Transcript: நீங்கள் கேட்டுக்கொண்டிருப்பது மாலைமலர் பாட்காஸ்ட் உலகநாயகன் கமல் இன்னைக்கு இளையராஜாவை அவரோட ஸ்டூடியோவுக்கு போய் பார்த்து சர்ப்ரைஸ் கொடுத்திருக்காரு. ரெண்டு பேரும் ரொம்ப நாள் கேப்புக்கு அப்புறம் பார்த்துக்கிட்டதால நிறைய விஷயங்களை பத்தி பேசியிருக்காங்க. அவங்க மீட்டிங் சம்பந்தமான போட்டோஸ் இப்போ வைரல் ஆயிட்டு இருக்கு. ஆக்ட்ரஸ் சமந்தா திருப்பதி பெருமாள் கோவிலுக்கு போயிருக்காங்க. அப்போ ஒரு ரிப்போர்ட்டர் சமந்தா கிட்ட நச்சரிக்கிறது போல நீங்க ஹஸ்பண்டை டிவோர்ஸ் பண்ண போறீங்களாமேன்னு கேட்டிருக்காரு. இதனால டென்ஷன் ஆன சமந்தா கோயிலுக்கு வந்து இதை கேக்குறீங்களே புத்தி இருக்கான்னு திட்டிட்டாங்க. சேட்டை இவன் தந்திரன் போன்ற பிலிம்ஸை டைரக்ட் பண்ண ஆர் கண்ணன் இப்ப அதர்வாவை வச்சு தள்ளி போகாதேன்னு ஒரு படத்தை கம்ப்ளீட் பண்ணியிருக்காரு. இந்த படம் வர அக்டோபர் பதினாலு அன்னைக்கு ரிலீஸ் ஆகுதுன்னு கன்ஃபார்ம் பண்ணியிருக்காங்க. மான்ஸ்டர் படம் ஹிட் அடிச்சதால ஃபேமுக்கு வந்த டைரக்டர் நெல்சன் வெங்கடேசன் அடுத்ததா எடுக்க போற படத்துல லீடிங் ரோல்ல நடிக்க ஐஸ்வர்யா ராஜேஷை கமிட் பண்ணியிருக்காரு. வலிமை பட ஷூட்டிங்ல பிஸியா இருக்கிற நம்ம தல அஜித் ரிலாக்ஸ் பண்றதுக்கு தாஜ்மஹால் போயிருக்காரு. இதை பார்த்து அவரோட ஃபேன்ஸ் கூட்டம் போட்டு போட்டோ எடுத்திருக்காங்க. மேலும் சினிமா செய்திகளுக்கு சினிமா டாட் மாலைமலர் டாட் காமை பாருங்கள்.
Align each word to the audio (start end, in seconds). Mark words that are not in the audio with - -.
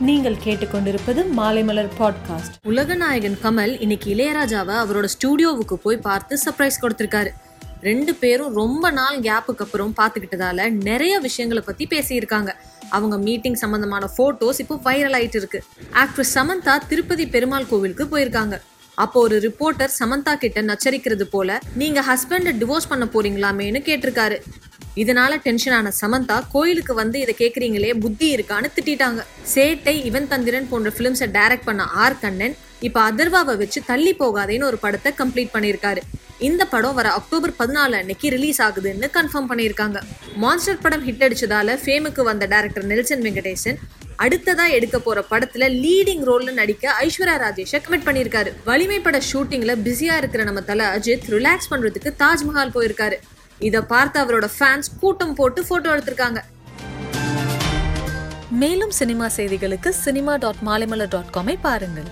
நீங்கள் 0.00 0.36
கேட்டுக்கொண்டிருப்பது 0.44 1.24
மாலைமலர் 1.36 1.88
பாட்காஸ்ட் 1.98 2.56
உலகநாயகன் 2.64 3.36
கமல் 3.42 3.80
இன்னைக்கு 3.80 4.14
இளையராஜாவை 4.14 4.74
அவரோட 4.82 5.08
ஸ்டூடியோவுக்கு 5.14 5.74
போய் 5.74 5.96
பார்த்து 5.96 6.38
சர்ப்ரைஸ் 6.44 6.78
கொடுத்திருக்காரு. 6.82 7.28
ரெண்டு 7.80 8.14
பேரும் 8.14 8.54
ரொம்ப 8.54 8.90
நாள் 8.90 9.20
கேப்புக்கு 9.20 9.58
அப்புறம் 9.58 9.94
பார்த்துக்கிட்டதால 9.96 10.70
நிறைய 10.70 11.18
விஷயங்களை 11.18 11.62
பத்தி 11.66 11.86
பேசியிருக்காங்க. 11.86 12.48
அவங்க 12.90 13.18
மீட்டிங் 13.18 13.54
சம்பந்தமான 13.54 14.08
போட்டோஸ் 14.16 14.58
இப்போ 14.58 14.80
வைரல் 14.84 15.16
ஆயிட்டு 15.18 15.36
இருக்கு. 15.36 15.62
ஆக்ட்ரஸ் 15.92 16.34
சமந்தா 16.34 16.86
திருப்பதி 16.88 17.26
பெருமாள் 17.26 17.66
கோவிலுக்கு 17.66 18.04
போயிருக்காங்க. 18.04 18.60
அப்போ 18.94 19.20
ஒரு 19.20 19.38
ரிப்போர்ட்டர் 19.38 19.88
சமந்தா 19.98 20.34
கிட்ட 20.34 20.62
நச்சரிக்கிறது 20.62 21.22
போல 21.22 21.58
நீங்க 21.74 22.00
ஹஸ்பண்டை 22.00 22.52
டிவோர்ஸ் 22.58 22.88
பண்ண 22.88 23.04
போறீங்களாமேன்னு 23.04 23.82
கேட்டிருக்காரு. 23.88 24.38
இதனால 25.02 25.36
டென்ஷன் 25.46 25.74
ஆன 25.78 25.92
சமந்தா 26.00 26.36
கோயிலுக்கு 26.52 26.94
வந்து 26.94 27.16
இதை 27.20 27.34
கேக்குறீங்களே 27.38 27.90
புத்தி 28.00 28.26
இருக்கான்னு 28.36 28.68
திட்டிட்டாங்க. 28.76 29.20
சேட்டை 29.54 30.04
இவன் 30.04 30.28
தந்திரன் 30.28 30.68
போன்ற 30.70 30.92
பிலிம்ஸை 30.98 31.28
டைரக்ட் 31.38 31.66
பண்ண 31.68 31.82
ஆர் 32.04 32.18
கண்ணன் 32.18 32.54
இப்ப 32.80 33.00
அதர்வாவை 33.10 33.54
வச்சு 33.56 33.80
தள்ளி 33.86 34.14
போகாதேன்னு 34.14 34.68
ஒரு 34.70 34.78
படத்தை 34.78 35.12
கம்ப்ளீட் 35.18 35.52
பண்ணியிருக்காரு. 35.52 36.00
இந்த 36.48 36.62
படம் 36.72 36.94
வர 36.94 37.08
அக்டோபர் 37.18 37.52
பதினாலு 37.58 37.98
அன்னைக்கு 38.00 38.28
ரிலீஸ் 38.36 38.62
ஆகுதுன்னு 38.62 39.08
கன்ஃபார்ம் 39.18 39.50
பண்ணியிருக்காங்க. 39.50 40.00
மான்ஸ்டர் 40.44 40.82
படம் 40.86 41.06
ஹிட் 41.06 41.24
அடிச்சதால 41.26 41.78
ஃபேமுக்கு 41.84 42.22
வந்த 42.30 42.46
டைரக்டர் 42.46 42.86
நெல்சன் 42.86 43.24
வெங்கடேசன் 43.26 43.78
அடுத்ததா 44.24 44.66
எடுக்க 44.70 44.98
போற 44.98 45.24
படத்துல 45.30 45.64
லீடிங் 45.84 46.22
ரோல்ல 46.28 46.52
நடிக்க 46.52 46.94
ஐஸ்வர்யா 47.06 47.38
ராஜேஷை 47.44 47.78
கமிட் 47.86 48.06
பண்ணியிருக்காரு. 48.08 48.52
வலிமை 48.64 49.00
பட 49.00 49.20
ஷூட்டிங்ல 49.30 49.74
பிஸியா 49.86 50.16
இருக்கிற 50.16 50.44
நம்ம 50.44 50.60
தல 50.60 50.98
அஜித் 50.98 51.26
ரிலாக்ஸ் 51.36 51.70
பண்றதுக்கு 51.70 52.12
தாஜ்மஹால் 52.22 52.76
போயிருக்காரு. 52.76 53.18
இதை 53.58 53.80
பார்த்து 53.80 54.20
அவரோட 54.22 54.48
ஃபேன்ஸ் 54.58 54.88
கூட்டம் 55.00 55.34
போட்டு 55.34 55.64
போட்டோ 55.68 55.94
எடுத்திருக்காங்க. 55.96 56.40
மேலும் 58.50 58.90
சினிமா 58.90 59.26
செய்திகளுக்கு 59.36 59.88
சினிமா 59.88 60.36
டாட் 60.36 60.62
மாலைமலர் 60.66 61.08
டாட் 61.08 61.32
காமை 61.36 61.56
பாருங்கள். 61.60 62.10